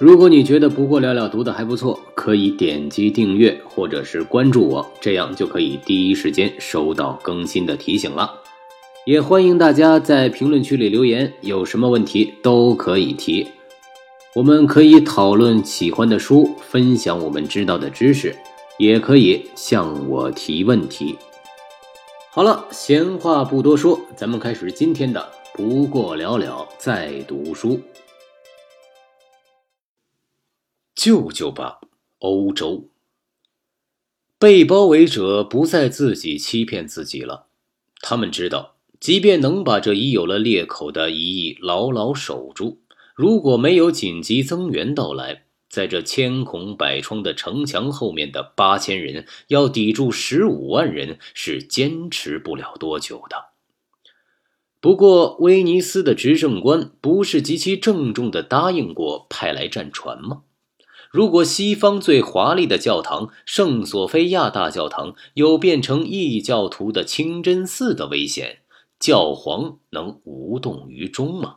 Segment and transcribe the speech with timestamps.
[0.00, 8.32] 如果你觉得不过了了读的还不错，可以点击订阅或者是关注我，这样就可以第一时间收到更新的提醒了。
[9.04, 13.44] 也欢迎大家在评论区里留言，有什么问题都可以提，
[14.36, 18.36] 我们可以讨论喜欢的书，分享我们知道的知识，
[18.78, 21.16] 也可以向我提问题。
[22.30, 27.80] 好了，闲话不多说，咱们开始今天的不过了了再读书。
[30.98, 31.78] 救救吧，
[32.18, 32.88] 欧洲！
[34.36, 37.46] 被包围者不再自己欺骗自己了。
[38.02, 42.78] 他们知道，即便能把这已有了裂口的一役牢牢守住，
[43.14, 53.50] 如果没有紧急增援到来，在这千孔百疮的城墙后面的八千人要抵住十五万人，是坚持不了多久的。
[54.80, 60.42] 不过，威尼斯的执政官不是极其郑重地答应过派来战船吗？
[61.18, 68.60] 如果西方最华丽的教堂圣索菲亚大教堂有变成异教徒的清真寺的危险，
[69.00, 71.56] 教皇能无动于衷吗？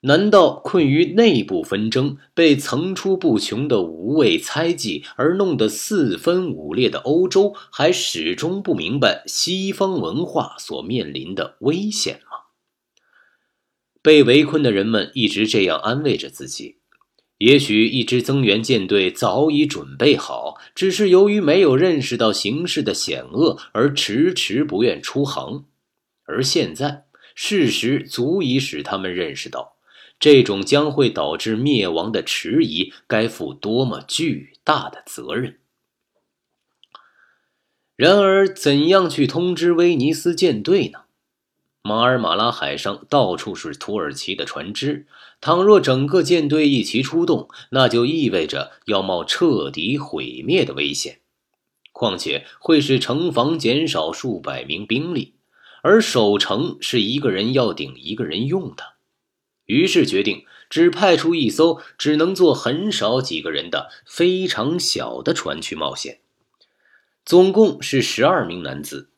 [0.00, 12.38] 难道困于内部纷争、被层出不穷的无谓猜忌而弄得四分五裂的欧洲，还始终不明白西方文化所面临的危险吗？
[14.02, 16.79] 被围困的人们一直这样安慰着自己。
[17.40, 25.64] 也许一支增援舰队早已准备好，只是由于没有认识到形势的险恶而迟迟不愿出航。
[26.24, 29.76] 而现在，事实足以使他们认识到，
[30.18, 35.56] 这种将会导致灭亡的迟疑该负多么巨大的责任。
[37.96, 41.04] 然而，怎样去通知威尼斯舰队呢？
[41.82, 45.06] 马尔马拉海上到处是土耳其的船只，
[45.40, 51.20] 倘若整个舰队一齐出动，那就意味着要冒彻底毁灭的危险。
[51.92, 55.34] 况且会使城防减少数百名兵力，
[55.82, 58.94] 而守城是一个人要顶一个人用的。
[59.64, 66.20] 于是决定只派出一艘只能坐很少几个人的非常小的船去冒险，
[67.24, 69.10] 总共是十二名男子。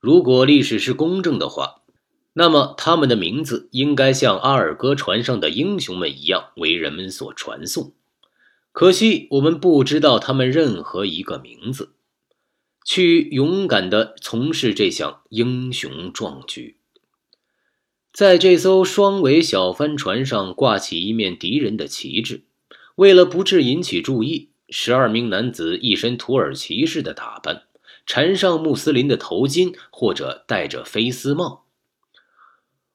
[0.00, 1.82] 如果历史是公正的话，
[2.32, 7.92] 那么他们的名字应该像阿尔戈船上的英雄们一样为人们所传颂。
[8.72, 11.90] 可惜我们不知道他们任何一个名字。
[12.82, 16.78] 去勇敢地从事这项英雄壮举。
[18.10, 22.44] 在这艘双桅小帆船上挂起一面敌人的旗帜，
[22.96, 27.64] 为了不致引起注意，十二名男子一身土耳其式的打扮。
[28.10, 31.66] 缠上穆斯林的头巾，或者戴着菲斯帽。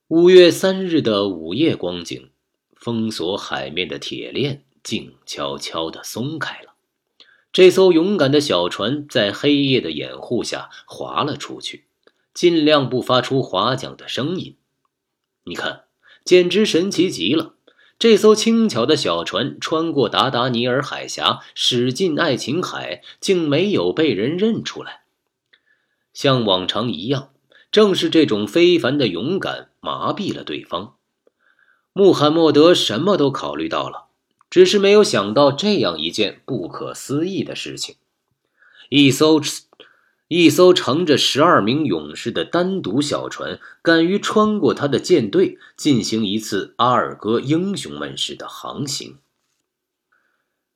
[0.10, 2.32] 五月三日的午夜光景，
[2.76, 6.74] 封锁海面的铁链静悄悄地松开了。
[7.54, 11.86] 这艘勇敢的小船在黑夜的掩护下划了出去，
[12.34, 14.58] 尽量不发出划桨的声音。
[15.46, 15.86] 你看，
[16.26, 17.54] 简直神奇极了！
[17.98, 25.05] 这艘轻巧的小船穿过达达尼尔海峡，驶进爱琴海，竟没有被人认出来。
[26.16, 27.30] 像往常一样，
[27.72, 30.96] 正是这种非凡的勇敢麻痹了对方。
[31.94, 34.06] 穆罕默德什么都考虑到了，
[34.50, 37.96] 只是没有想到这样一件不可思议的事情：
[38.90, 39.42] 一艘
[40.28, 49.20] 一艘乘着十二名勇士的单独小船，敢于穿过他的舰队，进行一次阿尔戈英雄们式的航行。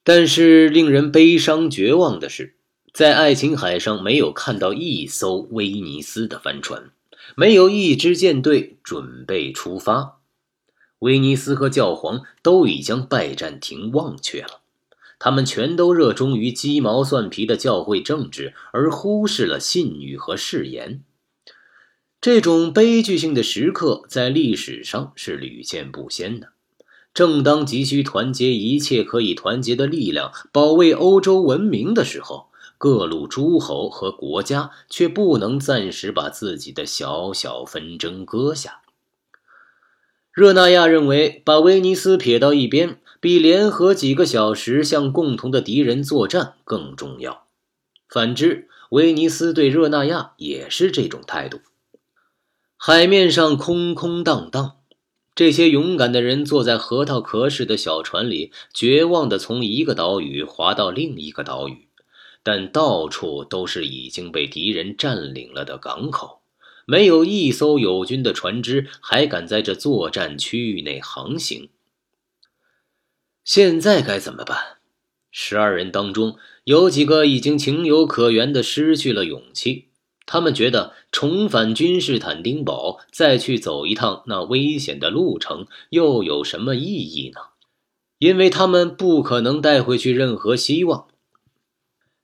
[0.03, 2.58] 但是，令人悲伤绝望的是。
[2.93, 6.91] 在爱琴海上，没有看到一艘威尼斯的帆船，
[7.35, 10.19] 没有一支舰队准备出发。
[10.99, 14.59] 威尼斯和教皇都已将拜占庭忘却了，
[15.17, 21.01] 他们全都热衷于鸡毛蒜皮的教会政治，而忽视了信誉和誓言。
[22.19, 26.49] 这种悲剧性的时刻在历史上是屡见不鲜的。
[27.13, 32.48] 正当急需团结一切可以团结的力量，保卫欧洲文明的时候，
[32.79, 38.79] 各路诸侯和国家却不能暂时把自己的小小纷争搁下。
[40.31, 47.47] 热那亚认为，把威尼斯撇到一边，比联合几个小时向共同的敌人作战更重要。
[48.07, 51.59] 反之，威尼斯对热那亚也是这种态度。
[52.77, 54.77] 海面上空空荡荡，
[55.35, 61.88] 这些勇敢的人坐在核桃壳似的小船里，绝望地从一个岛屿划到另一个岛屿。
[62.41, 66.41] 但到处都是已经被敌人占领了的港口，
[66.85, 71.69] 没有一艘友军的船只还敢在这作战区域内航行。
[73.43, 74.77] 现在该怎么办？
[75.31, 79.89] 十二人当中有几个已经情有可原的失去了勇气，
[80.25, 87.41] 他们觉得重返君士坦丁堡，再去走一趟那危险的路程，又有什么意义呢？
[88.17, 91.08] 因为他们不可能带回去任何希望。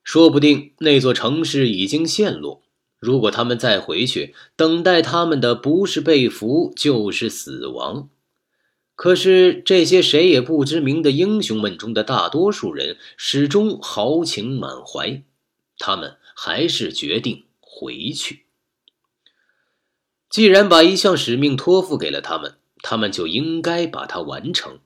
[0.05, 2.61] 说不定那座城市已经陷落。
[2.99, 8.07] 如果他们再回去，等待他们的不是被俘，就是死亡。
[8.95, 15.23] 可是这些谁也不知名的英雄们中的大多数人始终豪情满怀，
[15.77, 18.45] 他们还是决定回去。
[20.29, 24.79] 既然把一项使命托付给了他们，他们就应该把它完成。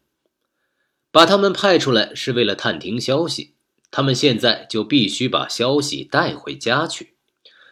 [1.11, 3.53] 把他们派出来是为了探听消息，
[3.91, 7.13] 他们现在就必须把消息带回家去。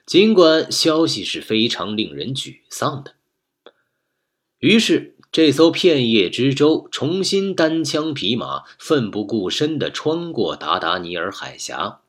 [0.05, 3.15] 尽管消息是非常令人沮丧的，
[4.59, 11.99] 于是这艘片叶之舟重新单枪匹马、奋不顾身地穿过达达尼尔海峡。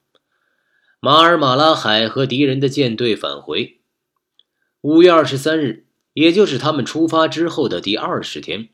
[1.00, 3.81] 马尔马拉海和敌人的舰队返回。
[4.81, 8.69] 五月二十三日，也就是他们出发之后的第二十天，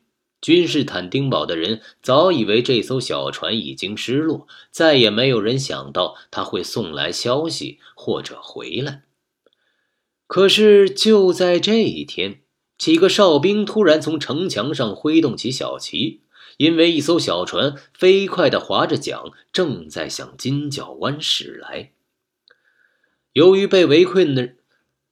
[0.45, 9.01] 君士坦丁堡的人早以为这艘小船已经失落，再也没有人想到他会送来消息或者回来。
[10.27, 12.41] 可是就在这一天，
[12.77, 16.21] 几个哨兵突然从城墙上挥动起小旗，
[16.57, 21.89] 因为一艘小船飞快地划着桨，正在向金角湾驶来。
[23.33, 24.53] 由于被围困的，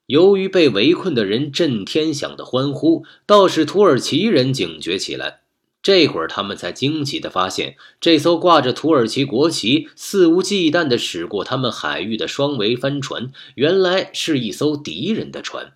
[0.07, 5.39] 由于被围困的人震天响的欢呼，倒是土耳其人警觉起来。
[5.81, 15.73] 这会儿，他们才惊奇地发现，这艘挂着土耳其国旗、肆无忌惮地驶过他们海域的双桅帆船，原来是一艘敌人的船。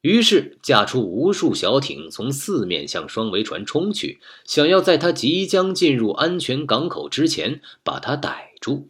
[0.00, 8.88] 于是，架出无数小艇，从四面向双桅船冲去，想要在它即将进入安全港口之前把它逮住。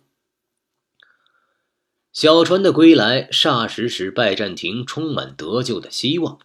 [2.12, 6.38] 小船的归来，霎时使拜占庭充满得救的希望，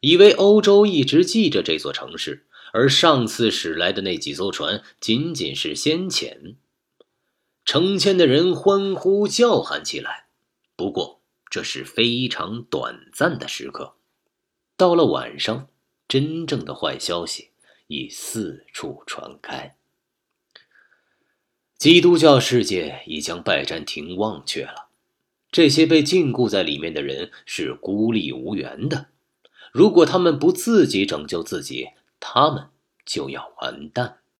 [0.00, 2.46] 以为欧洲一直记着这座城市。
[2.74, 6.56] 而上次驶来的那几艘船仅仅是先遣，
[7.64, 10.26] 成千的人欢呼叫喊起来。
[10.74, 13.94] 不过这是非常短暂的时刻。
[14.76, 15.68] 到了晚上，
[16.08, 17.50] 真正的坏消息
[17.86, 19.76] 已四处传开：
[21.78, 24.83] 基督教世界已将拜占庭忘却了。
[25.54, 29.06] 这些被禁锢在里面的人是孤立无援的。
[29.70, 32.70] 如果他们不自己拯救自己，他们
[33.06, 34.16] 就要完蛋。